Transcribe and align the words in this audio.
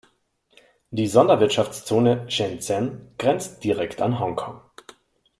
Die 0.89 1.05
Sonderwirtschaftszone 1.05 2.25
Shenzhen 2.27 3.11
grenzt 3.19 3.63
direkt 3.63 4.01
an 4.01 4.19
Hongkong. 4.19 4.59